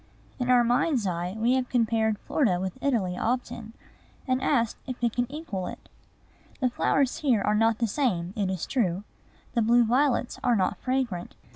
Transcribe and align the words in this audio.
In 0.39 0.49
our 0.49 0.63
mind's 0.63 1.05
eye 1.05 1.35
we 1.37 1.53
have 1.53 1.69
compared 1.69 2.17
Florida 2.17 2.59
with 2.59 2.79
Italy 2.81 3.15
often, 3.15 3.73
and 4.27 4.41
asked 4.41 4.77
if 4.87 4.95
it 5.03 5.13
can 5.13 5.31
equal 5.31 5.67
it. 5.67 5.89
The 6.59 6.71
flowers 6.71 7.17
here 7.17 7.43
are 7.43 7.53
not 7.53 7.77
the 7.77 7.85
same, 7.85 8.33
it 8.35 8.49
is 8.49 8.65
true. 8.65 9.03
The 9.53 9.61
blue 9.61 9.83
violets 9.85 10.39
are 10.43 10.55
not 10.55 10.77
fragrant. 10.79 11.35